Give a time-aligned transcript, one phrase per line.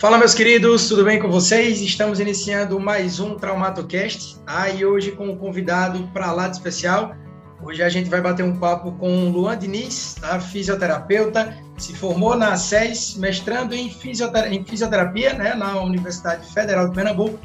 [0.00, 1.82] Fala, meus queridos, tudo bem com vocês?
[1.82, 7.14] Estamos iniciando mais um TraumatoCast, ah, e hoje com um convidado para lá de especial.
[7.62, 10.40] Hoje a gente vai bater um papo com Luan Diniz, tá?
[10.40, 16.94] fisioterapeuta, se formou na SES, mestrando em, fisioterapia, em fisioterapia né, na Universidade Federal de
[16.94, 17.38] Pernambuco,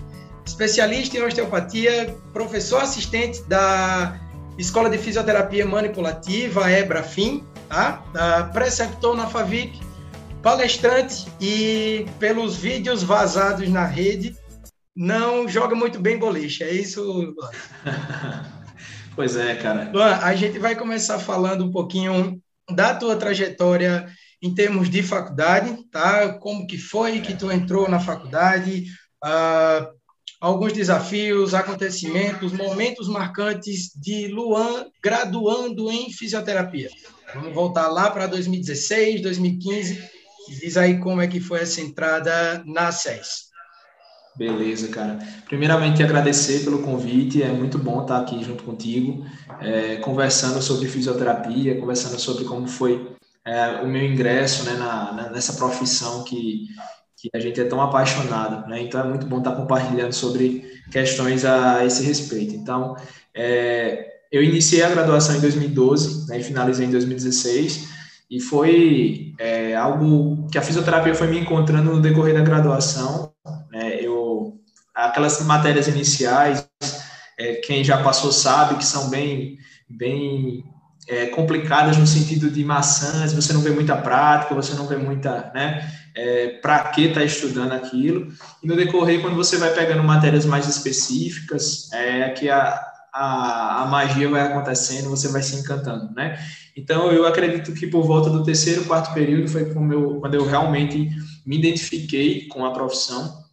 [0.46, 4.18] especialista em osteopatia, professor assistente da
[4.58, 8.50] Escola de Fisioterapia Manipulativa, EBRAFIM, tá?
[8.54, 9.85] preceptor na FAVIP,
[10.46, 14.38] palestrante e pelos vídeos vazados na rede,
[14.96, 16.64] não joga muito bem boliche.
[16.64, 17.34] É isso, Luan?
[19.16, 19.90] pois é, cara.
[19.92, 24.08] Luan, a gente vai começar falando um pouquinho da tua trajetória
[24.40, 26.38] em termos de faculdade, tá?
[26.38, 28.86] Como que foi que tu entrou na faculdade,
[29.24, 29.88] uh,
[30.40, 36.92] alguns desafios, acontecimentos, momentos marcantes de Luan graduando em fisioterapia.
[37.34, 40.14] Vamos voltar lá para 2016, 2015
[40.48, 43.46] Diz aí como é que foi essa entrada na SES.
[44.36, 45.18] Beleza, cara.
[45.46, 47.42] Primeiramente, agradecer pelo convite.
[47.42, 49.26] É muito bom estar aqui junto contigo,
[49.62, 55.30] é, conversando sobre fisioterapia, conversando sobre como foi é, o meu ingresso né, na, na,
[55.30, 56.68] nessa profissão que,
[57.16, 58.68] que a gente é tão apaixonado.
[58.68, 58.82] Né?
[58.82, 62.56] Então, é muito bom estar compartilhando sobre questões a esse respeito.
[62.56, 62.98] Então,
[63.34, 67.95] é, eu iniciei a graduação em 2012 né, e finalizei em 2016.
[68.30, 73.32] E foi é, algo que a fisioterapia foi me encontrando no decorrer da graduação.
[73.72, 74.00] Né?
[74.02, 74.60] Eu,
[74.94, 76.68] aquelas matérias iniciais,
[77.38, 79.58] é, quem já passou sabe que são bem,
[79.90, 80.64] bem
[81.08, 85.52] é, complicadas no sentido de maçãs, você não vê muita prática, você não vê muita,
[85.54, 88.28] né, é, para que está estudando aquilo.
[88.64, 93.86] E no decorrer, quando você vai pegando matérias mais específicas, é que a, a, a
[93.86, 96.38] magia vai acontecendo, você vai se encantando, né?
[96.76, 101.10] Então, eu acredito que por volta do terceiro, quarto período foi eu, quando eu realmente
[101.46, 103.46] me identifiquei com a profissão.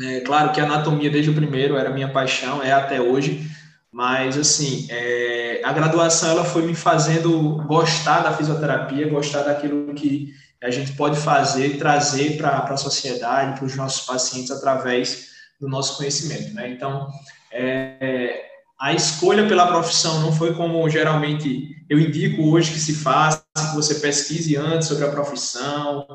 [0.00, 3.50] É, claro que a anatomia desde o primeiro era minha paixão, é até hoje,
[3.90, 10.32] mas assim, é, a graduação ela foi me fazendo gostar da fisioterapia, gostar daquilo que
[10.62, 15.96] a gente pode fazer, trazer para a sociedade, para os nossos pacientes através do nosso
[15.96, 16.70] conhecimento, né?
[16.70, 17.08] Então,
[17.50, 18.47] é,
[18.78, 23.74] a escolha pela profissão não foi como geralmente eu indico hoje que se faça, que
[23.74, 26.06] você pesquise antes sobre a profissão,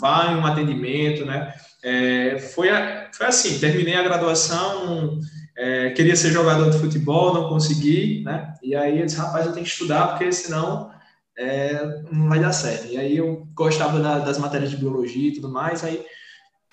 [0.00, 1.52] vá em um atendimento, né?
[1.82, 2.68] É, foi,
[3.12, 5.18] foi assim, terminei a graduação,
[5.56, 8.54] é, queria ser jogador de futebol, não consegui, né?
[8.62, 10.90] E aí eu disse, rapaz, eu tenho que estudar, porque senão
[11.36, 12.86] é, não vai dar certo.
[12.86, 16.04] E aí eu gostava da, das matérias de biologia e tudo mais, aí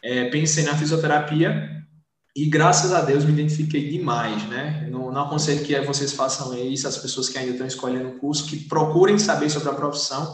[0.03, 1.80] é, pensei na fisioterapia,
[2.35, 4.87] e graças a Deus me identifiquei demais, né?
[4.89, 8.47] Não, não aconselho que vocês façam isso, as pessoas que ainda estão escolhendo o curso,
[8.47, 10.33] que procurem saber sobre a profissão,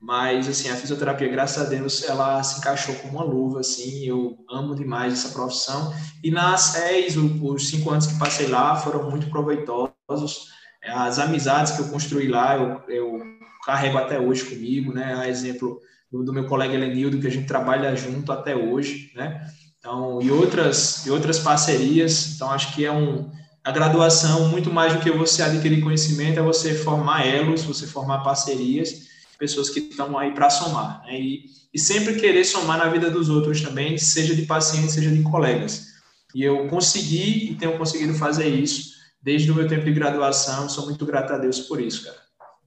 [0.00, 4.38] mas assim, a fisioterapia, graças a Deus, ela se encaixou como uma luva, assim, eu
[4.50, 9.28] amo demais essa profissão, e nas seis, os cinco anos que passei lá foram muito
[9.28, 10.48] proveitosos,
[10.86, 13.20] as amizades que eu construí lá, eu, eu
[13.64, 15.14] carrego até hoje comigo, né?
[15.14, 15.80] A exemplo
[16.12, 19.46] do, do meu colega Elenildo, que a gente trabalha junto até hoje, né?
[19.84, 22.34] Então, e outras, e outras parcerias.
[22.34, 23.30] Então, acho que é um,
[23.62, 28.20] a graduação, muito mais do que você adquirir conhecimento, é você formar elos, você formar
[28.20, 29.08] parcerias,
[29.38, 31.02] pessoas que estão aí para somar.
[31.04, 31.20] Né?
[31.20, 31.44] E,
[31.74, 35.88] e sempre querer somar na vida dos outros também, seja de pacientes, seja de colegas.
[36.34, 40.66] E eu consegui e tenho conseguido fazer isso desde o meu tempo de graduação.
[40.66, 42.16] Sou muito grato a Deus por isso, cara.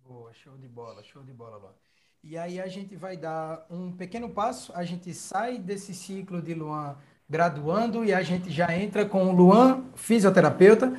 [0.06, 1.72] Boa, show de bola, show de bola, Luan.
[2.30, 6.54] E aí a gente vai dar um pequeno passo, a gente sai desse ciclo de
[6.54, 6.98] Luan
[7.30, 10.94] graduando e a gente já entra com o Luan, fisioterapeuta.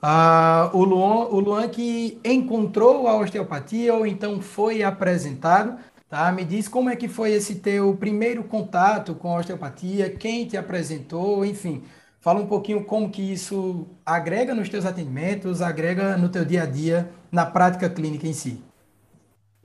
[0.00, 5.80] Ah, o, Luan, o Luan que encontrou a osteopatia ou então foi apresentado.
[6.08, 6.30] Tá?
[6.30, 10.56] Me diz como é que foi esse teu primeiro contato com a osteopatia, quem te
[10.56, 11.82] apresentou, enfim.
[12.20, 16.66] Fala um pouquinho como que isso agrega nos teus atendimentos, agrega no teu dia a
[16.66, 18.67] dia, na prática clínica em si.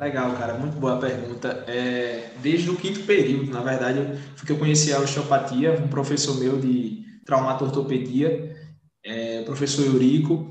[0.04, 1.64] Legal, cara, muito boa pergunta.
[1.66, 6.38] É, desde o quinto período, na verdade, foi que eu conheci a osteopatia, um professor
[6.38, 8.54] meu de traumatortopedia,
[9.02, 10.50] é, professor Eurico,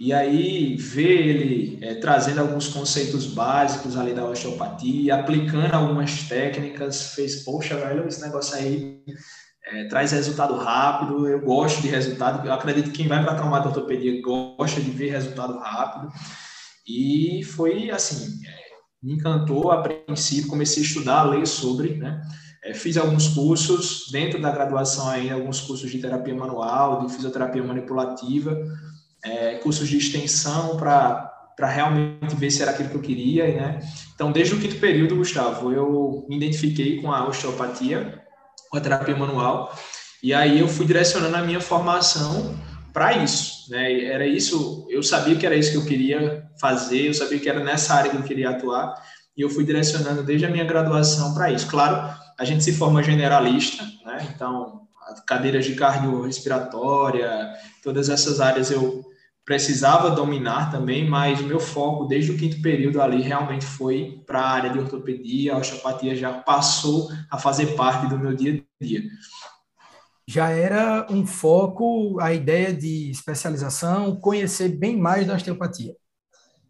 [0.00, 7.12] e aí ver ele é, trazendo alguns conceitos básicos ali da osteopatia, aplicando algumas técnicas,
[7.14, 8.96] fez, poxa, velho, esse negócio aí
[9.66, 14.22] é, traz resultado rápido, eu gosto de resultado, eu acredito que quem vai para traumatortopedia
[14.22, 16.10] gosta de ver resultado rápido,
[16.86, 18.63] e foi assim, é,
[19.04, 22.22] me encantou a princípio, comecei a estudar, a ler sobre, né?
[22.64, 27.62] É, fiz alguns cursos, dentro da graduação ainda, alguns cursos de terapia manual, de fisioterapia
[27.62, 28.58] manipulativa,
[29.22, 33.78] é, cursos de extensão para para realmente ver se era aquilo que eu queria, né?
[34.12, 38.20] Então, desde o quinto período, Gustavo, eu me identifiquei com a osteopatia
[38.68, 39.72] com a terapia manual.
[40.20, 42.56] E aí eu fui direcionando a minha formação
[42.94, 44.04] para isso, né?
[44.04, 47.62] Era isso, eu sabia que era isso que eu queria fazer, eu sabia que era
[47.62, 48.94] nessa área que eu queria atuar,
[49.36, 51.66] e eu fui direcionando desde a minha graduação para isso.
[51.66, 54.32] Claro, a gente se forma generalista, né?
[54.32, 54.82] Então,
[55.26, 57.52] cadeiras de cardiorrespiratória,
[57.82, 59.04] todas essas áreas eu
[59.44, 64.50] precisava dominar também, mas meu foco desde o quinto período ali realmente foi para a
[64.50, 69.02] área de ortopedia, a osteopatia já passou a fazer parte do meu dia a dia.
[70.26, 75.94] Já era um foco a ideia de especialização, conhecer bem mais da osteopatia.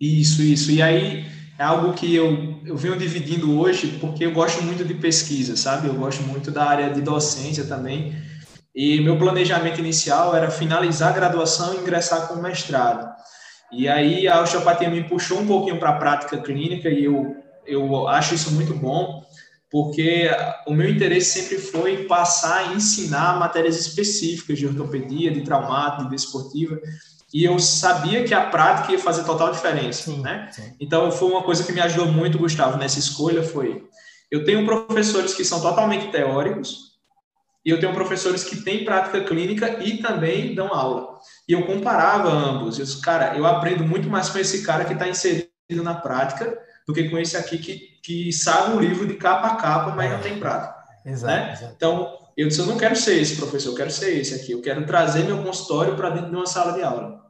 [0.01, 0.71] Isso, isso.
[0.71, 1.25] E aí
[1.59, 5.87] é algo que eu, eu venho dividindo hoje porque eu gosto muito de pesquisa, sabe?
[5.87, 8.15] Eu gosto muito da área de docência também.
[8.75, 13.09] E meu planejamento inicial era finalizar a graduação e ingressar com o mestrado.
[13.73, 17.37] E aí a osteopatia me puxou um pouquinho para a prática clínica e eu,
[17.67, 19.23] eu acho isso muito bom,
[19.75, 20.31] porque
[20.69, 26.11] o meu interesse sempre foi passar e ensinar matérias específicas de ortopedia, de traumato, de
[26.11, 26.81] desportiva,
[27.32, 30.49] e eu sabia que a prática ia fazer total diferença, sim, né?
[30.53, 30.76] Sim.
[30.79, 33.85] Então foi uma coisa que me ajudou muito, Gustavo, nessa escolha foi
[34.31, 36.94] eu tenho professores que são totalmente teóricos,
[37.67, 41.19] e eu tenho professores que têm prática clínica e também dão aula.
[41.49, 42.79] E eu comparava ambos.
[42.79, 45.49] Eu disse, cara, eu aprendo muito mais com esse cara que está inserido
[45.82, 46.56] na prática
[46.87, 50.11] do que com esse aqui que, que sabe o livro de capa a capa, mas
[50.11, 50.75] não tem prática.
[51.05, 51.53] Exato, né?
[51.53, 51.73] exato.
[51.77, 54.53] Então, eu disse, eu não quero ser esse professor, eu quero ser esse aqui.
[54.53, 57.23] Eu quero trazer meu consultório para dentro de uma sala de aula.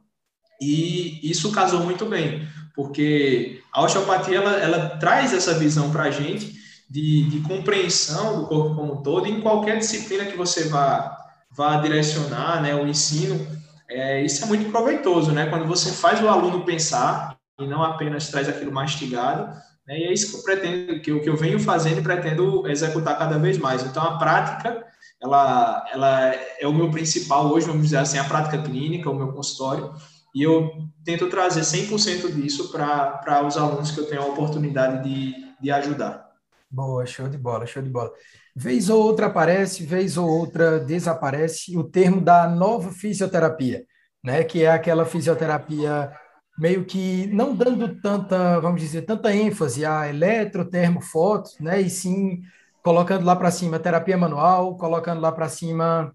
[0.61, 6.11] E isso casou muito bem, porque a osteopatia, ela, ela traz essa visão para a
[6.11, 6.53] gente
[6.89, 11.17] de, de compreensão do corpo como um todo, em qualquer disciplina que você vá,
[11.51, 13.45] vá direcionar, né, o ensino,
[13.89, 18.29] é, isso é muito proveitoso, né, quando você faz o aluno pensar e não apenas
[18.29, 19.55] traz aquilo mastigado,
[19.87, 22.67] né, e é isso que eu pretendo, que eu, que eu venho fazendo e pretendo
[22.67, 23.83] executar cada vez mais.
[23.83, 24.85] Então, a prática,
[25.21, 29.31] ela, ela é o meu principal hoje, vamos dizer assim, a prática clínica, o meu
[29.31, 29.93] consultório,
[30.33, 30.69] e eu
[31.05, 36.25] tento trazer 100% disso para os alunos que eu tenho a oportunidade de, de ajudar.
[36.69, 38.11] Boa, show de bola, show de bola.
[38.53, 43.85] Vez ou outra aparece, vez ou outra desaparece o termo da nova fisioterapia,
[44.23, 44.43] né?
[44.43, 46.11] Que é aquela fisioterapia
[46.57, 51.81] meio que não dando tanta, vamos dizer, tanta ênfase a eletro, termo, foto, né?
[51.81, 52.41] E sim
[52.81, 56.13] colocando lá para cima terapia manual, colocando lá para cima,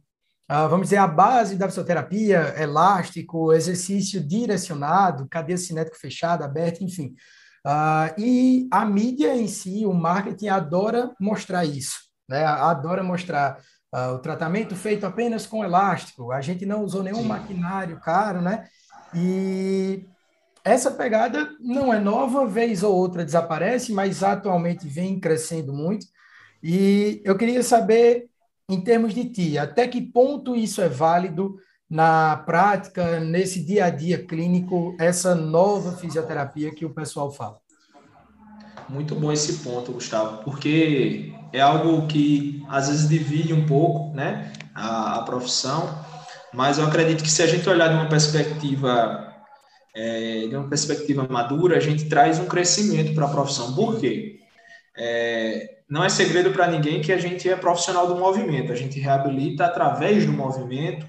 [0.49, 7.15] uh, vamos dizer, a base da fisioterapia, elástico, exercício direcionado, cadeia cinético fechada, aberta, enfim.
[7.67, 11.99] Uh, e a mídia em si, o marketing, adora mostrar isso,
[12.29, 12.45] né?
[12.45, 13.59] adora mostrar
[13.93, 17.29] uh, o tratamento feito apenas com elástico, a gente não usou nenhum Sim.
[17.29, 18.67] maquinário caro, né?
[19.13, 20.07] E
[20.65, 26.07] essa pegada não é nova, vez ou outra desaparece, mas atualmente vem crescendo muito.
[26.63, 28.29] E eu queria saber,
[28.69, 31.57] em termos de ti, até que ponto isso é válido
[31.89, 37.59] na prática, nesse dia a dia clínico, essa nova fisioterapia que o pessoal fala?
[38.89, 44.53] Muito bom esse ponto, Gustavo, porque é algo que às vezes divide um pouco né,
[44.75, 46.05] a, a profissão,
[46.53, 49.30] mas eu acredito que se a gente olhar de uma perspectiva
[49.95, 53.75] é, de uma perspectiva madura, a gente traz um crescimento para a profissão.
[53.75, 54.39] Por quê?
[54.97, 59.01] É, não é segredo para ninguém que a gente é profissional do movimento, a gente
[59.01, 61.07] reabilita através do movimento,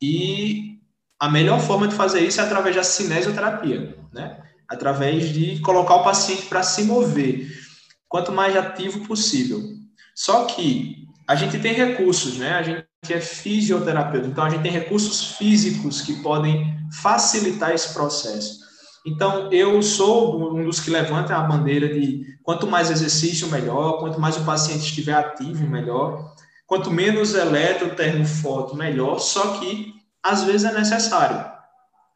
[0.00, 0.78] e
[1.20, 4.42] a melhor forma de fazer isso é através da cinesioterapia, né?
[4.68, 7.48] Através de colocar o paciente para se mover,
[8.08, 9.62] quanto mais ativo possível.
[10.14, 12.54] Só que a gente tem recursos, né?
[12.54, 18.60] A gente é fisioterapeuta, então a gente tem recursos físicos que podem facilitar esse processo.
[19.04, 24.20] Então, eu sou um dos que levantam a bandeira de quanto mais exercício, melhor, quanto
[24.20, 26.32] mais o paciente estiver ativo, melhor.
[26.64, 29.92] Quanto menos eletro, termo, foto, melhor, só que
[30.22, 31.44] às vezes é necessário.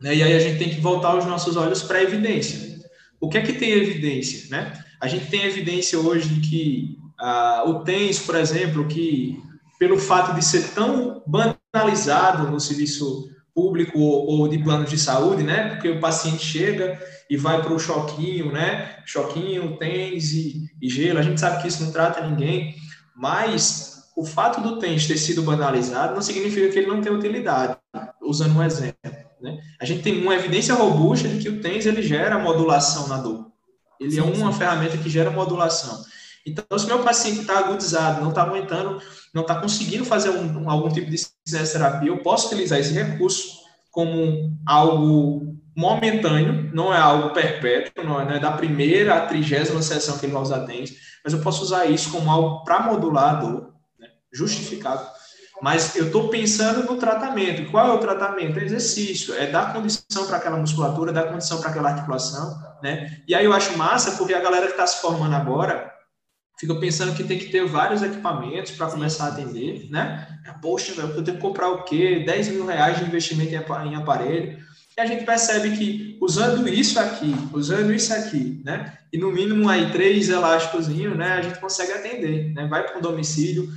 [0.00, 0.14] Né?
[0.14, 2.76] E aí a gente tem que voltar os nossos olhos para a evidência.
[3.20, 4.48] O que é que tem evidência?
[4.50, 4.72] Né?
[5.00, 9.44] A gente tem evidência hoje de que ah, o TENS, por exemplo, que
[9.78, 15.42] pelo fato de ser tão banalizado no serviço público ou, ou de planos de saúde,
[15.42, 15.70] né?
[15.70, 18.98] Porque o paciente chega e vai para o choquinho, né?
[19.04, 21.18] Choquinho, TENS e, e gelo.
[21.18, 22.74] A gente sabe que isso não trata ninguém,
[23.16, 27.76] mas o fato do TENS ter sido banalizado não significa que ele não tem utilidade,
[28.22, 28.96] usando um exemplo.
[29.40, 29.58] Né?
[29.80, 33.46] A gente tem uma evidência robusta de que o TENS ele gera modulação na dor.
[34.00, 34.58] Ele sim, é uma sim.
[34.58, 36.02] ferramenta que gera modulação.
[36.46, 39.02] Então, se meu paciente está agudizado, não está aguentando,
[39.36, 41.22] não está conseguindo fazer um, um, algum tipo de
[41.70, 48.24] terapia, eu posso utilizar esse recurso como algo momentâneo, não é algo perpétuo, não é,
[48.24, 51.62] não é da primeira à trigésima sessão que ele vai usar TENS, mas eu posso
[51.62, 53.74] usar isso como algo para modular a dor
[54.32, 55.06] justificado.
[55.60, 57.70] Mas eu estou pensando no tratamento.
[57.70, 58.58] Qual é o tratamento?
[58.58, 63.22] É exercício, é dar condição para aquela musculatura, dar condição para aquela articulação, né?
[63.26, 65.95] E aí eu acho massa porque a galera que está se formando agora
[66.58, 70.26] fica pensando que tem que ter vários equipamentos para começar a atender, né?
[70.62, 72.22] Poxa, eu tenho que comprar o quê?
[72.26, 74.58] 10 mil reais de investimento em aparelho.
[74.96, 78.96] E a gente percebe que usando isso aqui, usando isso aqui, né?
[79.12, 81.34] E no mínimo aí três elásticos, né?
[81.34, 82.66] A gente consegue atender, né?
[82.66, 83.68] Vai para um domicílio,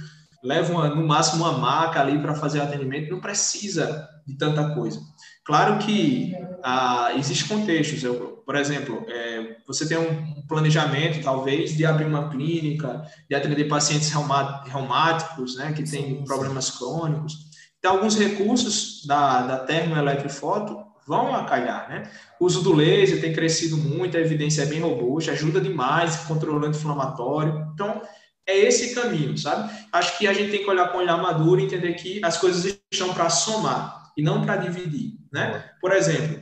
[0.43, 4.73] leva uma, no máximo uma maca ali para fazer o atendimento, não precisa de tanta
[4.73, 4.99] coisa.
[5.43, 8.03] Claro que ah, existem contextos.
[8.03, 13.67] Eu, por exemplo, é, você tem um planejamento, talvez, de abrir uma clínica, de atender
[13.67, 17.49] pacientes reumáticos, né, que têm problemas crônicos.
[17.79, 20.77] Então, alguns recursos da, da termoeletrofoto
[21.07, 22.03] vão acalhar, né?
[22.39, 26.77] O uso do laser tem crescido muito, a evidência é bem robusta, ajuda demais controlando
[26.77, 27.67] inflamatório.
[27.73, 28.01] Então,
[28.49, 29.71] é esse caminho, sabe?
[29.91, 32.79] Acho que a gente tem que olhar com olhar maduro e entender que as coisas
[32.91, 35.69] estão para somar e não para dividir, né?
[35.79, 36.41] Por exemplo,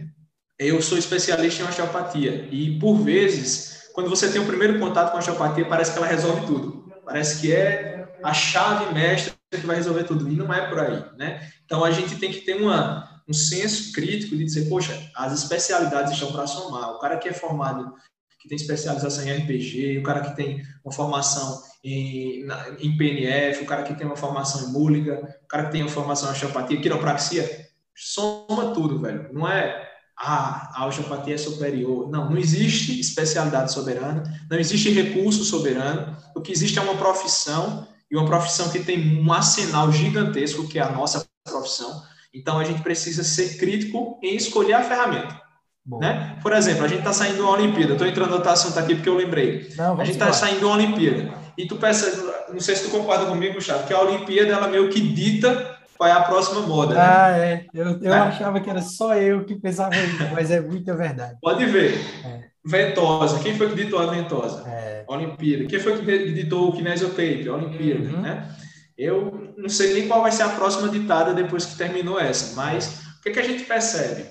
[0.58, 5.18] eu sou especialista em osteopatia e por vezes, quando você tem o primeiro contato com
[5.18, 6.92] a osteopatia, parece que ela resolve tudo.
[7.04, 11.04] Parece que é a chave mestra que vai resolver tudo e não é por aí,
[11.18, 11.50] né?
[11.66, 16.14] Então a gente tem que ter uma um senso crítico de dizer, poxa, as especialidades
[16.14, 16.92] estão para somar.
[16.92, 17.94] O cara que é formado
[18.40, 21.62] que tem especialização em RPG, o cara que tem uma formação
[21.94, 25.72] em, na, em PNF, o cara que tem uma formação em múlica, o cara que
[25.72, 29.30] tem uma formação em osteopatia, quiropraxia, soma tudo, velho.
[29.34, 29.86] Não é
[30.20, 32.10] ah, a osteopatia é superior.
[32.10, 36.18] Não, não existe especialidade soberana, não existe recurso soberano.
[36.36, 40.80] O que existe é uma profissão, e uma profissão que tem um arsenal gigantesco, que
[40.80, 42.02] é a nossa profissão.
[42.34, 45.42] Então, a gente precisa ser crítico em escolher a ferramenta.
[45.86, 46.38] Né?
[46.42, 47.94] Por exemplo, a gente está saindo de uma Olimpíada.
[47.94, 49.74] Estou entrando no outro assunto aqui porque eu lembrei.
[49.78, 51.34] Não, a gente está saindo de uma Olimpíada.
[51.58, 52.18] E tu percebe,
[52.54, 56.08] não sei se tu concorda comigo, Gustavo, que a Olimpíada ela meio que dita qual
[56.08, 56.94] é a próxima moda.
[56.94, 57.02] Né?
[57.02, 57.66] Ah, é.
[57.74, 58.18] Eu, eu é.
[58.18, 61.36] achava que era só eu que pensava isso, mas é muita verdade.
[61.42, 61.96] Pode ver.
[62.24, 62.48] É.
[62.64, 63.40] Ventosa.
[63.40, 64.68] Quem foi que ditou a ventosa?
[64.70, 65.04] É.
[65.08, 65.66] Olimpíada.
[65.66, 67.50] Quem foi que ditou o kinesiotape?
[67.50, 68.22] Olimpíada, uhum.
[68.22, 68.56] né?
[68.98, 73.02] Eu não sei nem qual vai ser a próxima ditada depois que terminou essa, mas
[73.20, 74.26] o que, que a gente percebe?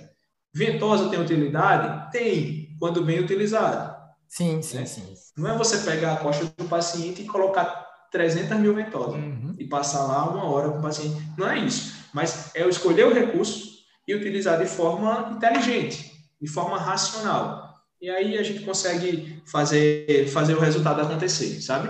[0.54, 2.10] Ventosa tem utilidade?
[2.10, 3.95] Tem, quando bem utilizado.
[4.28, 4.86] Sim, sim, né?
[4.86, 5.14] sim.
[5.36, 9.54] Não é você pegar a costa do paciente e colocar 300 mil ventosas uhum.
[9.58, 11.16] e passar lá uma hora com o paciente.
[11.36, 11.94] Não é isso.
[12.12, 17.74] Mas é escolher o recurso e utilizar de forma inteligente, de forma racional.
[18.00, 21.88] E aí a gente consegue fazer, fazer o resultado acontecer, sabe?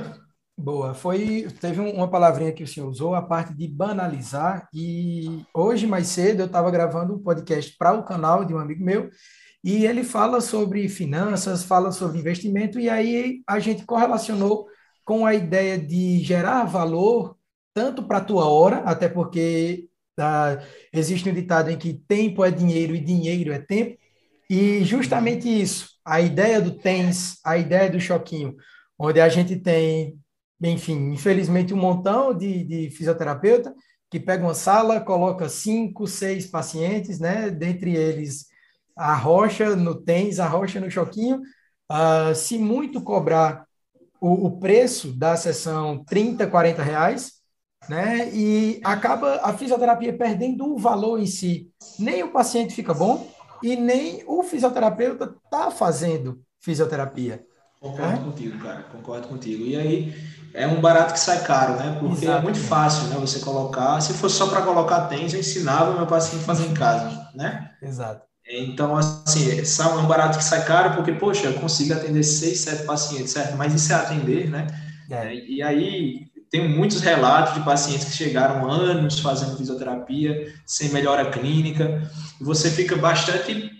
[0.58, 0.94] Boa.
[0.94, 4.68] Foi, teve uma palavrinha que o senhor usou, a parte de banalizar.
[4.72, 8.82] E hoje, mais cedo, eu estava gravando um podcast para o canal de um amigo
[8.82, 9.10] meu,
[9.66, 14.68] e ele fala sobre finanças, fala sobre investimento, e aí a gente correlacionou
[15.04, 17.36] com a ideia de gerar valor
[17.74, 19.88] tanto para a tua hora, até porque
[20.20, 20.56] ah,
[20.92, 23.98] existe um ditado em que tempo é dinheiro e dinheiro é tempo,
[24.48, 28.54] e justamente isso, a ideia do TENS, a ideia do choquinho,
[28.96, 30.16] onde a gente tem
[30.62, 33.74] enfim, infelizmente, um montão de, de fisioterapeuta
[34.10, 37.50] que pega uma sala, coloca cinco, seis pacientes, né?
[37.50, 38.46] Dentre eles
[38.96, 41.42] a rocha no tens, a rocha no choquinho.
[41.90, 43.66] Uh, se muito cobrar
[44.20, 47.32] o, o, preço da sessão 30, 40 reais,
[47.88, 48.28] né?
[48.32, 51.70] E acaba a fisioterapia perdendo o valor em si.
[51.98, 53.30] Nem o paciente fica bom
[53.62, 57.44] e nem o fisioterapeuta está fazendo fisioterapia.
[57.80, 58.24] Concordo é?
[58.24, 59.64] contigo, cara, concordo contigo.
[59.64, 60.14] E aí,
[60.54, 61.98] é um barato que sai caro, né?
[62.00, 62.38] Porque Exatamente.
[62.38, 63.16] é muito fácil, né?
[63.20, 64.00] Você colocar.
[64.00, 67.30] Se fosse só para colocar tênis, eu ensinava o meu paciente a fazer em casa,
[67.34, 67.70] né?
[67.82, 68.25] Exato.
[68.48, 72.84] Então, assim, é um barato que sai caro porque, poxa, eu consigo atender seis, sete
[72.84, 73.56] pacientes, certo?
[73.56, 74.66] Mas isso é atender, né?
[75.10, 75.34] É.
[75.34, 82.08] E aí, tem muitos relatos de pacientes que chegaram anos fazendo fisioterapia, sem melhora clínica,
[82.40, 83.70] e você fica bastante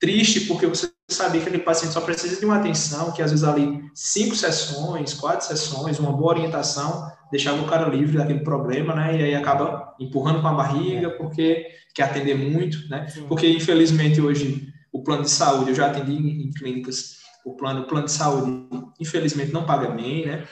[0.00, 3.44] triste porque você sabia que aquele paciente só precisa de uma atenção, que às vezes
[3.44, 9.16] ali cinco sessões, quatro sessões, uma boa orientação, deixava o cara livre daquele problema, né?
[9.16, 13.06] E aí acaba empurrando com a barriga porque quer atender muito, né?
[13.28, 17.86] Porque infelizmente hoje o plano de saúde, eu já atendi em, clínicas, o plano, o
[17.86, 20.44] plano de saúde, infelizmente não paga bem, né?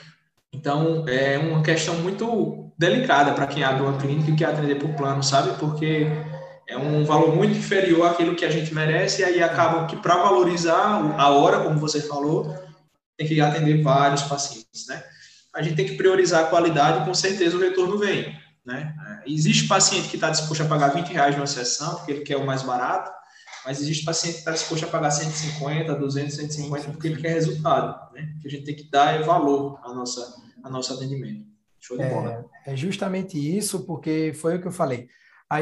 [0.53, 4.93] Então é uma questão muito delicada para quem abre uma clínica e quer atender por
[4.95, 5.57] plano, sabe?
[5.59, 6.07] Porque
[6.67, 10.17] é um valor muito inferior àquilo que a gente merece, e aí acaba que para
[10.17, 12.55] valorizar a hora, como você falou,
[13.17, 15.03] tem que atender vários pacientes, né?
[15.53, 18.93] A gente tem que priorizar a qualidade e com certeza o retorno vem, né?
[19.25, 22.45] Existe paciente que está disposto a pagar 20 reais numa sessão, porque ele quer o
[22.45, 23.11] mais barato,
[23.63, 28.13] mas existe paciente que está disposto a pagar 150, 200, 150, porque ele quer resultado,
[28.13, 28.33] né?
[28.37, 30.19] O que a gente tem que dar é valor ao nosso,
[30.63, 31.45] ao nosso atendimento.
[31.79, 32.45] Show de é, bola.
[32.65, 35.07] É justamente isso, porque foi o que eu falei.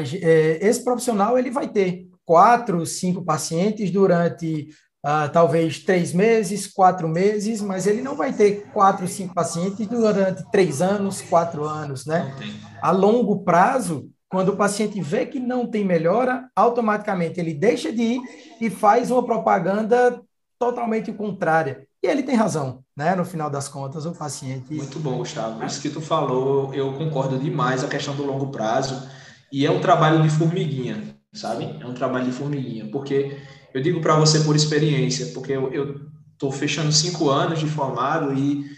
[0.00, 4.68] É, esse profissional ele vai ter quatro, cinco pacientes durante
[5.04, 10.42] uh, talvez três meses, quatro meses, mas ele não vai ter quatro, cinco pacientes durante
[10.50, 12.34] três anos, quatro anos, né?
[12.80, 18.02] A longo prazo, quando o paciente vê que não tem melhora, automaticamente ele deixa de
[18.02, 18.20] ir
[18.60, 20.20] e faz uma propaganda
[20.58, 21.86] totalmente contrária.
[22.02, 23.14] E ele tem razão, né?
[23.14, 24.74] No final das contas, o paciente.
[24.74, 25.64] Muito bom, Gustavo.
[25.64, 29.08] Isso que tu falou, eu concordo demais a questão do longo prazo.
[29.54, 31.78] E é um trabalho de formiguinha, sabe?
[31.80, 33.40] É um trabalho de formiguinha, porque
[33.72, 36.00] eu digo para você por experiência, porque eu
[36.32, 38.68] estou fechando cinco anos de formado e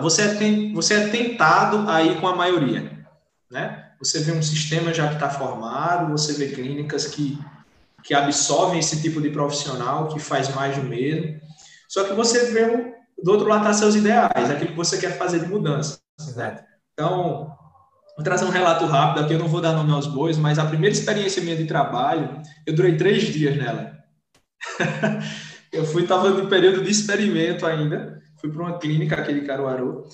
[0.00, 3.06] você é, tem, você é tentado aí com a maioria,
[3.48, 3.92] né?
[4.00, 7.38] Você vê um sistema já que está formado, você vê clínicas que,
[8.02, 11.40] que absorvem esse tipo de profissional, que faz mais do mesmo.
[11.88, 15.38] Só que você vê do outro lado tá seus ideais, aquilo que você quer fazer
[15.38, 16.00] de mudança.
[16.34, 16.64] Né?
[16.94, 17.56] Então,
[18.16, 20.64] vou trazer um relato rápido aqui, eu não vou dar nome aos bois, mas a
[20.64, 23.92] primeira experiência minha de trabalho, eu durei três dias nela.
[25.72, 30.04] eu fui, estava no período de experimento ainda, fui para uma clínica aqui de Caruaru,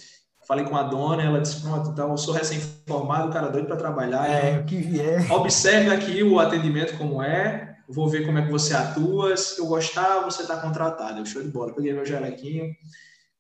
[0.47, 4.29] falei com a dona, ela disse, pronto, então eu sou recém-formado, cara doido para trabalhar.
[4.29, 5.31] É, o que vier.
[5.33, 9.67] Observe aqui o atendimento como é, vou ver como é que você atua, se eu
[9.67, 11.21] gostar, você está contratado.
[11.21, 11.73] Eu, show de bola.
[11.73, 12.75] Peguei meu jalequinho,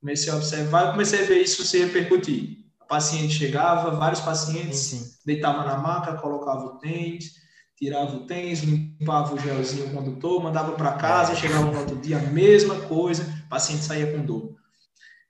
[0.00, 2.61] comecei a observar, comecei a ver isso se repercutir.
[2.92, 7.32] Paciente chegava, vários pacientes, sim, deitava na maca, colocava o tênis,
[7.74, 12.18] tirava o tênis, limpava o gelzinho o condutor, mandava para casa, chegava no outro dia,
[12.18, 14.54] a mesma coisa, o paciente saía com dor.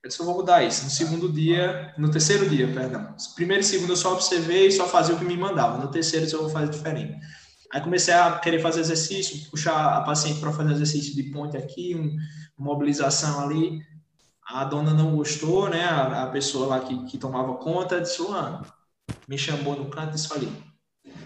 [0.02, 0.82] Eu disse, eu vou mudar isso.
[0.82, 3.14] No segundo dia, no terceiro dia, perdão.
[3.36, 5.78] Primeiro e segundo eu só observei e só fazia o que me mandava.
[5.78, 7.16] No terceiro eu vou fazer diferente.
[7.72, 11.94] Aí comecei a querer fazer exercício, puxar a paciente para fazer exercício de ponte aqui,
[11.94, 12.16] um,
[12.58, 13.78] mobilização ali.
[14.52, 15.82] A dona não gostou, né?
[15.84, 18.60] A, a pessoa lá que, que tomava conta disse, Luan,
[19.26, 20.48] me chamou no canto e disse, olha,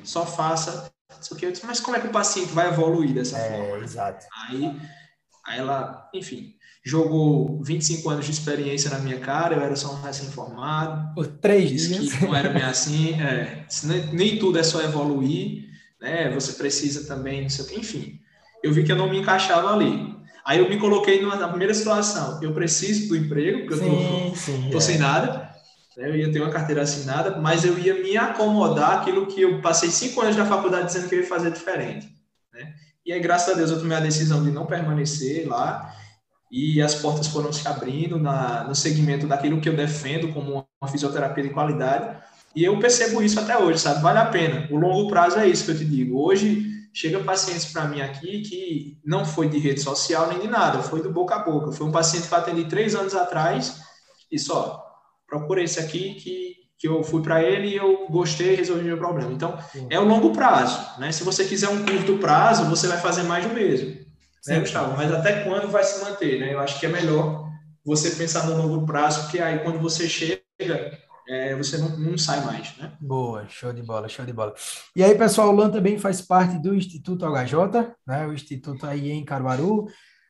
[0.04, 0.90] só faça
[1.20, 1.44] isso aqui.
[1.44, 3.84] Eu disse, mas como é que o paciente vai evoluir dessa é, forma?
[3.84, 4.24] Exato.
[4.48, 4.80] Aí,
[5.44, 10.00] aí ela, enfim, jogou 25 anos de experiência na minha cara, eu era só um
[10.00, 11.12] recém-formado.
[11.14, 12.12] Por três dias.
[12.12, 15.64] Que não era bem assim, é, nem, nem, tudo é só evoluir,
[16.00, 16.30] né?
[16.30, 18.20] Você precisa também, não sei o que, enfim.
[18.62, 20.14] Eu vi que eu não me encaixava ali.
[20.46, 24.36] Aí eu me coloquei na primeira situação, eu preciso do emprego, porque sim, eu tô,
[24.36, 24.80] sim, tô é.
[24.80, 25.50] sem nada,
[25.96, 26.08] né?
[26.08, 29.90] eu ia ter uma carteira assinada, mas eu ia me acomodar aquilo que eu passei
[29.90, 32.08] cinco anos na faculdade dizendo que eu ia fazer diferente.
[32.54, 32.72] Né?
[33.04, 35.92] E aí, graças a Deus, eu tomei a decisão de não permanecer lá
[36.48, 40.88] e as portas foram se abrindo na, no segmento daquilo que eu defendo como uma
[40.88, 42.18] fisioterapia de qualidade.
[42.54, 44.00] E eu percebo isso até hoje, sabe?
[44.00, 44.68] Vale a pena.
[44.70, 46.24] O longo prazo é isso que eu te digo.
[46.24, 50.82] Hoje, chega pacientes para mim aqui que não foi de rede social nem de nada,
[50.82, 51.70] foi do boca a boca.
[51.70, 53.82] Foi um paciente que eu atendi três anos atrás
[54.32, 54.82] e só,
[55.28, 58.96] procura esse aqui que, que eu fui para ele e eu gostei e resolvi meu
[58.96, 59.30] problema.
[59.30, 59.86] Então, Sim.
[59.90, 61.12] é o longo prazo, né?
[61.12, 64.04] Se você quiser um curto prazo, você vai fazer mais do mesmo, né,
[64.40, 64.52] Sim.
[64.52, 64.96] né, Gustavo?
[64.96, 66.54] Mas até quando vai se manter, né?
[66.54, 67.46] Eu acho que é melhor
[67.84, 72.44] você pensar no longo prazo, porque aí quando você chega, é, você não, não, sai
[72.44, 72.92] mais, né?
[73.00, 74.54] Boa, show de bola, show de bola.
[74.94, 78.26] E aí, pessoal, o Lan também faz parte do Instituto HJ, né?
[78.26, 79.86] O Instituto aí em Caruaru.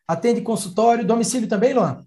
[0.08, 2.04] Atende consultório, domicílio também, Luan?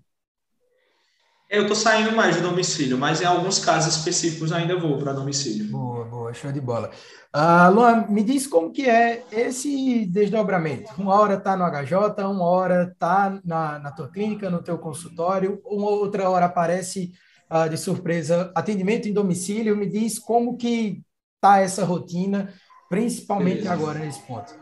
[1.50, 5.66] Eu estou saindo mais de domicílio, mas em alguns casos específicos ainda vou para domicílio.
[5.66, 6.92] Boa, boa, show de bola.
[7.36, 10.92] Uh, Luan, me diz como que é esse desdobramento.
[10.98, 15.60] Uma hora está no HJ, uma hora está na, na tua clínica, no teu consultório,
[15.66, 17.12] uma outra hora aparece
[17.52, 19.76] uh, de surpresa atendimento em domicílio.
[19.76, 21.02] Me diz como que
[21.36, 22.54] está essa rotina,
[22.90, 23.74] principalmente Beleza.
[23.74, 24.54] agora nesse ponto.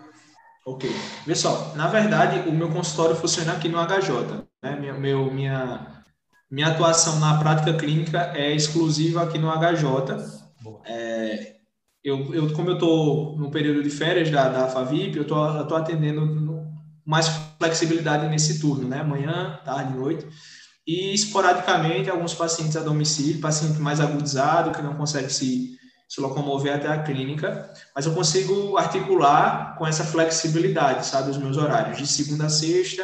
[0.65, 0.89] Ok.
[1.25, 4.45] Pessoal, na verdade, o meu consultório funciona aqui no HJ.
[4.61, 4.75] Né?
[4.79, 6.03] Meu, meu minha
[6.49, 10.47] minha atuação na prática clínica é exclusiva aqui no HJ.
[10.85, 11.57] É,
[12.03, 16.65] eu, eu, como eu estou no período de férias da, da FAVIP, eu estou atendendo
[17.05, 17.27] mais
[17.59, 19.03] flexibilidade nesse turno, né?
[19.03, 20.25] Manhã, tarde, noite.
[20.87, 26.73] E esporadicamente, alguns pacientes a domicílio, paciente mais agudizado, que não consegue se, se locomover
[26.73, 32.07] até a clínica, mas eu consigo articular com essa flexibilidade, sabe, os meus horários, de
[32.07, 33.03] segunda a sexta,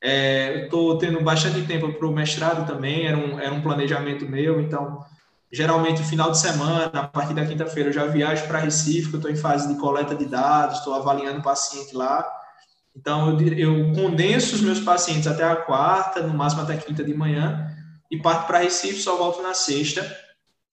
[0.00, 4.60] é, Estou tendo bastante tempo para o mestrado também, era um, era um planejamento meu,
[4.60, 5.04] então,
[5.50, 9.30] geralmente, final de semana, a partir da quinta-feira, eu já viajo para Recife, eu estou
[9.30, 12.24] em fase de coleta de dados, estou avaliando o paciente lá.
[12.96, 17.14] Então, eu, eu condenso os meus pacientes até a quarta, no máximo até quinta de
[17.14, 17.68] manhã,
[18.10, 20.02] e parto para Recife, só volto na sexta,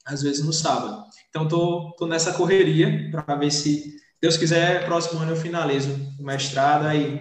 [0.06, 1.04] às vezes no sábado.
[1.30, 5.94] Então, estou tô, tô nessa correria para ver se, Deus quiser, próximo ano eu finalizo
[6.18, 7.20] o mestrado, aí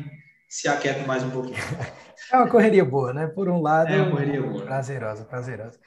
[0.48, 1.56] se aquieta mais um pouquinho.
[2.30, 3.26] É uma correria boa, né?
[3.26, 4.64] Por um lado, é uma correria boa.
[4.64, 5.78] prazerosa, prazerosa.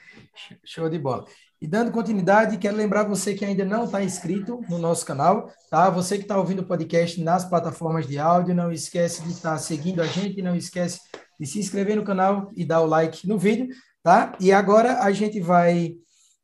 [0.63, 1.25] Show de bola.
[1.61, 5.89] E dando continuidade, quero lembrar você que ainda não está inscrito no nosso canal, tá?
[5.89, 9.57] Você que está ouvindo o podcast nas plataformas de áudio, não esquece de estar tá
[9.57, 10.99] seguindo a gente, não esquece
[11.39, 13.67] de se inscrever no canal e dar o like no vídeo,
[14.03, 14.33] tá?
[14.39, 15.95] E agora a gente vai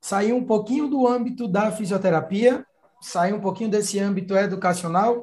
[0.02, 2.66] sair um pouquinho do âmbito da fisioterapia,
[3.02, 5.22] sair um pouquinho desse âmbito educacional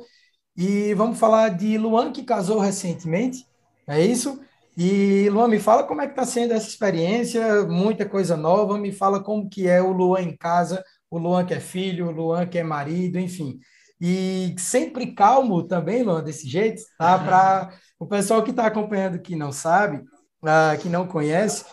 [0.56, 3.46] e vamos falar de Luan que casou recentemente,
[3.86, 4.40] é isso?
[4.80, 8.92] E, Luan, me fala como é que está sendo essa experiência, muita coisa nova, me
[8.92, 12.46] fala como que é o Luan em casa, o Luan que é filho, o Luan
[12.46, 13.58] que é marido, enfim.
[14.00, 17.18] E sempre calmo também, Luan, desse jeito, tá?
[17.18, 19.96] Para o pessoal que está acompanhando que não sabe,
[20.44, 21.64] uh, que não conhece,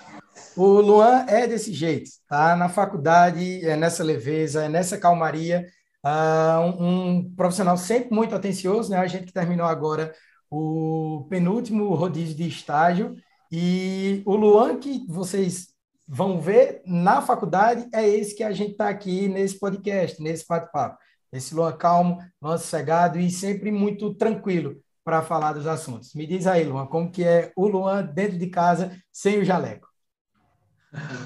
[0.58, 2.56] o Luan é desse jeito, tá?
[2.56, 5.68] Na faculdade, é nessa leveza, é nessa calmaria,
[6.04, 8.98] uh, um, um profissional sempre muito atencioso, né?
[8.98, 10.12] A gente que terminou agora
[10.58, 13.18] o penúltimo rodízio de estágio.
[13.52, 15.68] E o Luan que vocês
[16.08, 20.98] vão ver na faculdade é esse que a gente está aqui nesse podcast, nesse bate-papo.
[21.32, 26.14] Esse Luan calmo, Luan sossegado e sempre muito tranquilo para falar dos assuntos.
[26.14, 29.88] Me diz aí, Luan, como que é o Luan dentro de casa sem o jaleco?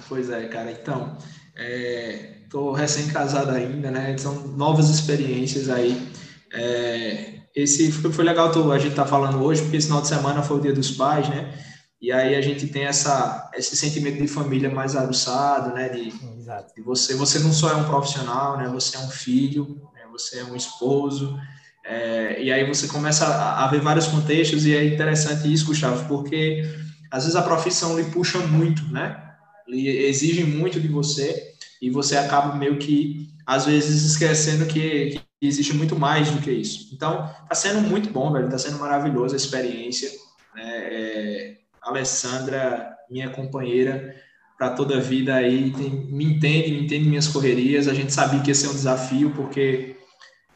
[0.08, 0.72] Pois é, cara.
[0.72, 1.16] Então,
[2.44, 4.18] estou é, recém-casado ainda, né?
[4.18, 6.12] São novas experiências aí.
[6.52, 10.58] É, esse foi legal a gente tá falando hoje, porque esse final de semana foi
[10.58, 11.54] o dia dos pais, né?
[12.02, 15.90] E aí a gente tem essa, esse sentimento de família mais aguçado, né?
[15.90, 18.70] De, de você, você não só é um profissional, né?
[18.70, 20.02] Você é um filho, né?
[20.12, 21.38] você é um esposo.
[21.86, 26.08] É, e aí você começa a, a ver vários contextos e é interessante isso, Gustavo,
[26.08, 26.64] porque
[27.12, 29.18] às vezes a profissão lhe puxa muito, né?
[29.68, 35.48] Lhe exige muito de você e você acaba meio que às vezes esquecendo que, que
[35.48, 36.90] existe muito mais do que isso.
[36.94, 38.46] Então, está sendo muito bom, velho.
[38.46, 40.10] Está sendo maravilhosa a experiência.
[40.54, 40.64] Né?
[40.64, 44.16] É, Alessandra, minha companheira
[44.58, 47.88] para toda a vida aí, tem, me entende, me entende minhas correrias.
[47.88, 49.96] A gente sabia que ia ser um desafio, porque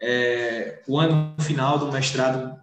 [0.02, 2.54] é, o ano final do mestrado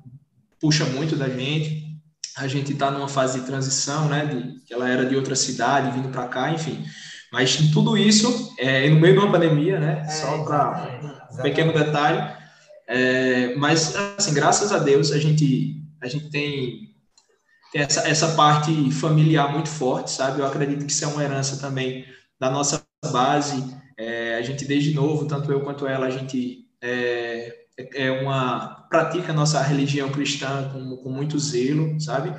[0.61, 1.99] puxa muito da gente.
[2.37, 4.27] A gente está numa fase de transição, né?
[4.27, 6.85] De, que ela era de outra cidade, vindo para cá, enfim.
[7.33, 10.03] Mas tudo isso é no meio de uma pandemia, né?
[10.05, 11.10] É, Só para
[11.40, 12.40] pequeno detalhe.
[12.87, 16.90] É, mas, assim, graças a Deus, a gente, a gente tem,
[17.72, 20.40] tem essa, essa parte familiar muito forte, sabe?
[20.40, 22.05] Eu acredito que isso é uma herança também
[22.38, 23.64] da nossa base.
[23.96, 27.55] É, a gente, desde novo, tanto eu quanto ela, a gente é,
[27.94, 32.35] é uma pratica a nossa religião cristã com, com muito zelo, sabe?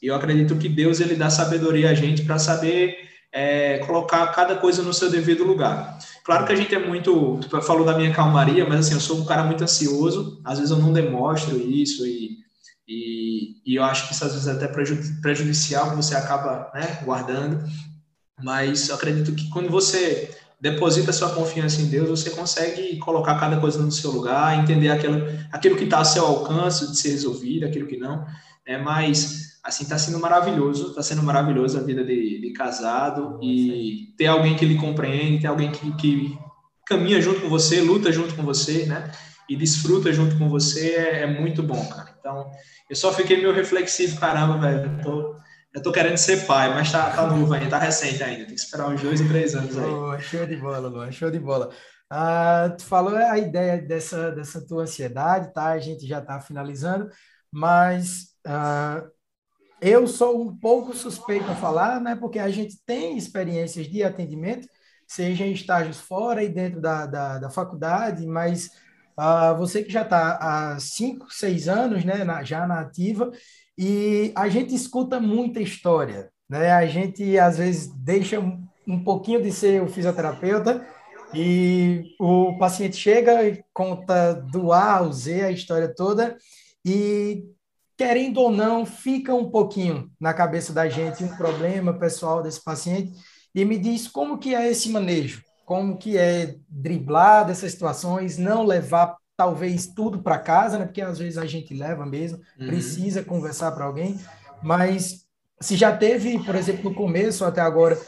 [0.00, 2.96] E eu acredito que Deus ele dá sabedoria a gente para saber
[3.32, 5.98] é, colocar cada coisa no seu devido lugar.
[6.26, 7.38] Claro que a gente é muito.
[7.48, 10.72] Tu falou da minha calmaria, mas assim, eu sou um cara muito ansioso, às vezes
[10.72, 12.38] eu não demonstro isso e,
[12.88, 17.64] e, e eu acho que isso às vezes é até prejudicial, você acaba né, guardando.
[18.42, 23.80] Mas acredito que quando você deposita sua confiança em Deus, você consegue colocar cada coisa
[23.80, 27.86] no seu lugar, entender aquilo, aquilo que está a seu alcance de ser resolvido, aquilo
[27.86, 28.26] que não.
[28.66, 34.14] É, mas assim, está sendo maravilhoso, está sendo maravilhoso a vida de, de, casado e
[34.16, 36.38] ter alguém que lhe compreende, ter alguém que, que,
[36.86, 39.10] caminha junto com você, luta junto com você, né?
[39.48, 42.14] E desfruta junto com você é, é muito bom, cara.
[42.18, 42.48] Então,
[42.88, 45.36] eu só fiquei meio reflexivo, caramba, velho, eu tô,
[45.74, 48.60] eu tô querendo ser pai, mas tá, tá novo ainda, tá recente ainda, tem que
[48.60, 49.84] esperar uns dois ou três anos aí.
[49.84, 51.70] Oh, show de bola, Luan, show de bola.
[52.08, 55.70] Ah, tu falou a ideia dessa, dessa tua ansiedade, tá?
[55.70, 57.10] A gente já tá finalizando,
[57.50, 59.02] mas ah,
[59.86, 64.66] eu sou um pouco suspeito a falar, né, porque a gente tem experiências de atendimento,
[65.06, 68.68] seja em estágios fora e dentro da, da, da faculdade, mas
[69.16, 73.30] uh, você que já está há cinco, seis anos, né, na, já na ativa,
[73.78, 79.52] e a gente escuta muita história, né, a gente às vezes deixa um, pouquinho de
[79.52, 80.84] ser o fisioterapeuta
[81.32, 86.36] e o paciente chega e conta do A ao Z a história toda,
[86.84, 87.55] e
[87.96, 93.12] querendo ou não, fica um pouquinho na cabeça da gente um problema pessoal desse paciente
[93.54, 98.64] e me diz como que é esse manejo, como que é driblar dessas situações, não
[98.64, 100.84] levar talvez tudo para casa, né?
[100.84, 102.66] Porque às vezes a gente leva mesmo, uhum.
[102.66, 104.18] precisa conversar para alguém,
[104.62, 105.26] mas
[105.60, 107.98] se já teve, por exemplo, no começo até agora,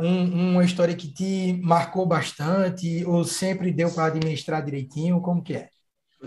[0.00, 5.54] um, uma história que te marcou bastante ou sempre deu para administrar direitinho, como que
[5.54, 5.68] é?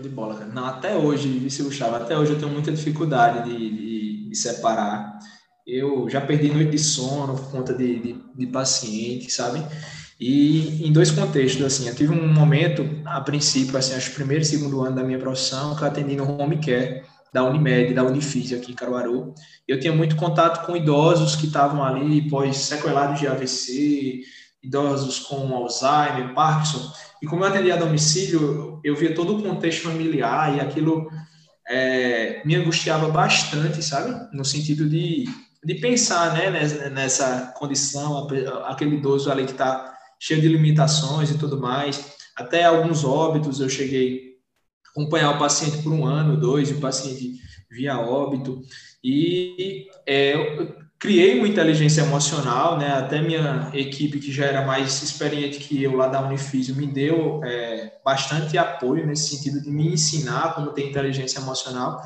[0.02, 0.50] De bola, cara.
[0.52, 5.18] Não, até hoje, vice Gustavo, até hoje eu tenho muita dificuldade de, de, de, separar.
[5.66, 9.62] Eu já perdi noite de sono por conta de, de, de paciente, sabe?
[10.20, 14.42] E em dois contextos, assim, eu tive um momento, a princípio, assim, acho que primeiro
[14.42, 18.02] e segundo ano da minha profissão, que eu atendi no home care da Unimed, da
[18.02, 19.34] Unifísio aqui em Caruaru.
[19.66, 24.20] Eu tinha muito contato com idosos que estavam ali pós sequelados de AVC,
[24.62, 26.90] idosos com Alzheimer, Parkinson.
[27.22, 31.08] E como eu atendia a domicílio, eu via todo o contexto familiar e aquilo
[31.68, 34.34] é, me angustiava bastante, sabe?
[34.34, 35.24] No sentido de,
[35.64, 36.50] de pensar né,
[36.90, 38.28] nessa condição,
[38.66, 42.12] aquele idoso ali que está cheio de limitações e tudo mais.
[42.36, 44.36] Até alguns óbitos eu cheguei
[44.86, 47.34] a acompanhar o paciente por um ano, dois, e o paciente
[47.70, 48.62] via óbito.
[49.02, 50.34] E é,
[50.98, 52.92] criei uma inteligência emocional, né?
[52.92, 57.40] Até minha equipe, que já era mais experiente que eu lá da Unifísio, me deu
[57.44, 62.02] é, bastante apoio nesse sentido de me ensinar como ter inteligência emocional.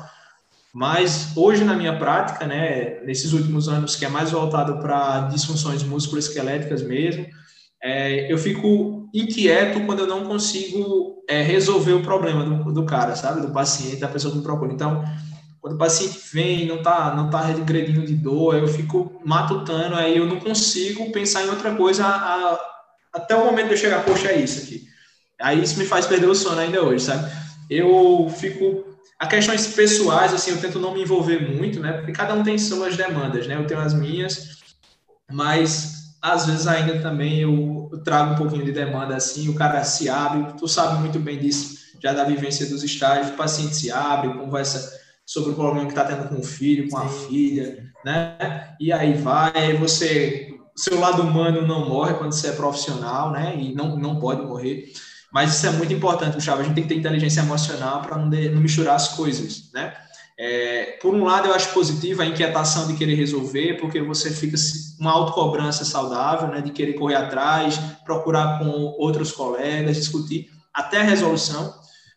[0.71, 5.83] Mas hoje na minha prática, né, nesses últimos anos que é mais voltado para disfunções
[5.83, 7.25] musculoesqueléticas mesmo,
[7.81, 13.15] é, eu fico inquieto quando eu não consigo é, resolver o problema do, do cara,
[13.15, 14.71] sabe, do paciente, da pessoa que me procura.
[14.71, 15.03] Então,
[15.63, 20.17] quando o paciente vem não tá não tá regredindo de dor, eu fico matutando, aí
[20.17, 22.59] eu não consigo pensar em outra coisa a, a,
[23.13, 24.83] até o momento de eu chegar, poxa, é isso aqui.
[25.39, 27.31] Aí isso me faz perder o sono ainda hoje, sabe?
[27.69, 28.83] Eu fico
[29.17, 31.93] a questões pessoais, assim, eu tento não me envolver muito, né?
[31.93, 33.55] Porque cada um tem suas demandas, né?
[33.55, 34.57] Eu tenho as minhas,
[35.31, 39.81] mas às vezes ainda também eu, eu trago um pouquinho de demanda assim, o cara
[39.85, 43.89] se abre, tu sabe muito bem disso, já da vivência dos estágios, o paciente se
[43.89, 48.75] abre, conversa sobre o problema que está tendo com o filho, com a filha, né?
[48.79, 53.55] E aí vai, você, seu lado humano não morre quando você é profissional, né?
[53.57, 54.91] E não, não pode morrer.
[55.31, 56.61] Mas isso é muito importante, Gustavo.
[56.61, 59.93] A gente tem que ter inteligência emocional para não, não misturar as coisas, né?
[60.37, 64.57] É, por um lado, eu acho positiva a inquietação de querer resolver, porque você fica
[64.99, 71.03] uma autocobrança saudável, né, de querer correr atrás, procurar com outros colegas, discutir até a
[71.03, 71.71] resolução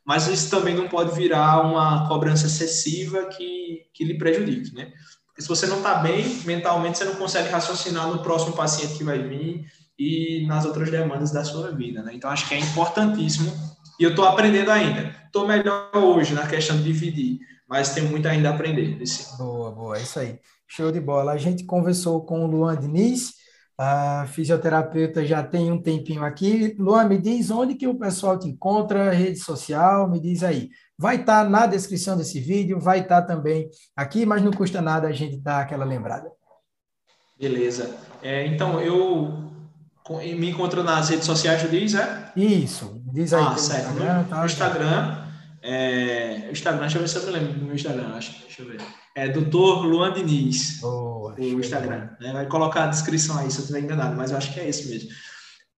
[0.06, 4.92] mas isso também não pode virar uma cobrança excessiva que, que lhe prejudique, né?
[5.26, 9.04] Porque se você não está bem mentalmente, você não consegue raciocinar no próximo paciente que
[9.04, 9.66] vai vir
[9.98, 12.12] e nas outras demandas da sua vida, né?
[12.14, 13.52] Então, acho que é importantíssimo
[13.98, 15.14] e eu estou aprendendo ainda.
[15.26, 18.96] Estou melhor hoje na questão de dividir, mas tenho muito ainda a aprender.
[19.36, 20.38] Boa, boa, é isso aí.
[20.68, 21.32] Show de bola.
[21.32, 23.34] A gente conversou com o Luan Diniz,
[23.78, 26.74] a fisioterapeuta já tem um tempinho aqui.
[26.78, 30.70] Luan, me diz onde que o pessoal te encontra, rede social, me diz aí.
[30.98, 34.80] Vai estar tá na descrição desse vídeo, vai estar tá também aqui, mas não custa
[34.80, 36.30] nada a gente dar aquela lembrada.
[37.38, 37.94] Beleza.
[38.22, 39.46] É, então, eu
[40.10, 42.32] me encontro nas redes sociais, tu diz, é?
[42.34, 43.44] Isso, diz aí.
[43.44, 43.90] Ah, certo.
[43.90, 45.26] Instagram, no, tá, Instagram,
[45.62, 48.40] é, Instagram, deixa eu ver se eu me lembro do meu Instagram, acho.
[48.42, 49.05] Deixa eu ver.
[49.16, 50.78] É Doutor Luan Diniz.
[50.78, 52.10] Boa, o Instagram.
[52.20, 52.34] Né?
[52.34, 54.90] Vai colocar a descrição aí se eu estiver enganado, mas eu acho que é esse
[54.90, 55.08] mesmo.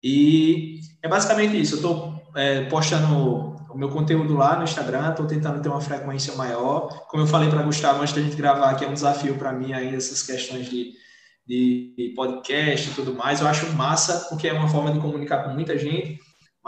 [0.02, 1.74] E é basicamente isso.
[1.74, 6.34] Eu estou é, postando o meu conteúdo lá no Instagram, estou tentando ter uma frequência
[6.34, 6.88] maior.
[7.06, 9.72] Como eu falei para Gustavo antes da gente gravar aqui, é um desafio para mim
[9.72, 10.94] ainda essas questões de,
[11.46, 13.40] de podcast e tudo mais.
[13.40, 16.18] Eu acho massa, porque é uma forma de comunicar com muita gente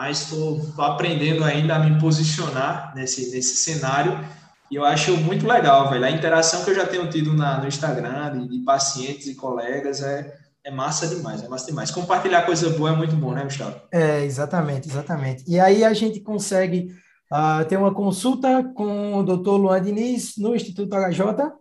[0.00, 4.18] mas estou aprendendo ainda a me posicionar nesse, nesse cenário
[4.70, 6.04] e eu acho muito legal, velho.
[6.04, 10.02] A interação que eu já tenho tido na, no Instagram de, de pacientes e colegas
[10.02, 10.32] é,
[10.64, 11.90] é massa demais, é massa demais.
[11.90, 13.80] Compartilhar coisa boa é muito bom, né, Gustavo?
[13.90, 15.44] É, exatamente, exatamente.
[15.48, 16.94] E aí a gente consegue
[17.32, 19.50] uh, ter uma consulta com o Dr.
[19.50, 21.52] Luan Diniz no Instituto HJ?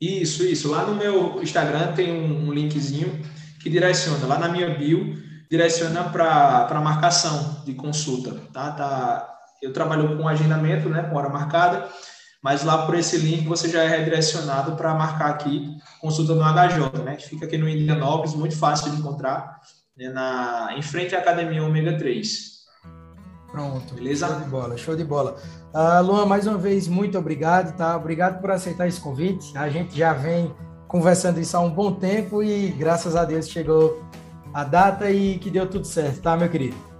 [0.00, 0.70] Isso, isso.
[0.70, 3.22] Lá no meu Instagram tem um, um linkzinho
[3.62, 5.16] que direciona, lá na minha bio,
[5.48, 8.72] direciona para marcação de consulta, tá?
[8.72, 9.30] tá?
[9.62, 11.88] Eu trabalho com agendamento, né, com hora marcada,
[12.44, 17.02] mas lá por esse link você já é redirecionado para marcar aqui consulta no HJ,
[17.02, 19.60] né, que fica aqui no Indianópolis, muito fácil de encontrar,
[19.96, 22.52] né, na, em frente à Academia Ômega 3.
[23.50, 23.94] Pronto.
[23.94, 24.26] Beleza?
[24.26, 25.36] Show de bola, show de bola.
[25.72, 27.96] Uh, Luan, mais uma vez, muito obrigado, tá?
[27.96, 29.56] Obrigado por aceitar esse convite.
[29.56, 30.54] A gente já vem
[30.86, 34.04] conversando isso há um bom tempo e graças a Deus chegou
[34.52, 36.93] a data e que deu tudo certo, tá, meu querido?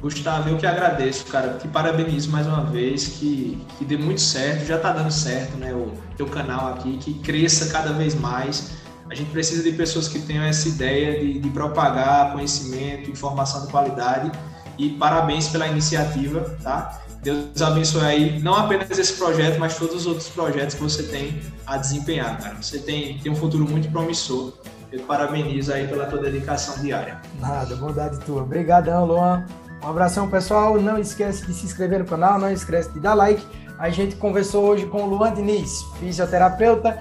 [0.00, 1.54] Gustavo, eu que agradeço, cara.
[1.54, 5.72] Te parabenizo mais uma vez, que, que dê muito certo, já tá dando certo, né?
[5.74, 8.76] O teu canal aqui, que cresça cada vez mais.
[9.10, 13.72] A gente precisa de pessoas que tenham essa ideia de, de propagar conhecimento, informação de
[13.72, 14.30] qualidade.
[14.78, 17.00] E parabéns pela iniciativa, tá?
[17.20, 21.40] Deus abençoe aí, não apenas esse projeto, mas todos os outros projetos que você tem
[21.66, 22.54] a desempenhar, cara.
[22.62, 24.52] Você tem, tem um futuro muito promissor.
[24.92, 27.20] Eu parabenizo aí pela tua dedicação diária.
[27.40, 28.42] Nada, bondade tua.
[28.42, 29.44] Obrigadão, Luan.
[29.82, 30.80] Um abração, pessoal.
[30.80, 33.44] Não esquece de se inscrever no canal, não esquece de dar like.
[33.78, 36.98] A gente conversou hoje com o Luan Diniz, fisioterapeuta,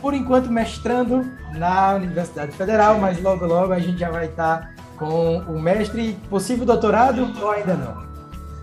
[0.00, 5.40] por enquanto mestrando na Universidade Federal, mas logo logo a gente já vai estar com
[5.40, 8.06] o mestre, possível doutorado ou ainda não?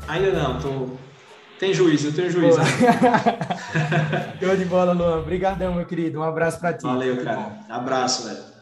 [0.08, 0.90] Ainda não, tô...
[1.60, 2.60] tem juízo, eu tenho juízo.
[4.42, 5.20] Show de bola, Luan.
[5.20, 6.20] Obrigadão, meu querido.
[6.20, 6.84] Um abraço para ti.
[6.84, 7.60] Valeu, cara.
[7.70, 8.53] Abraço, velho.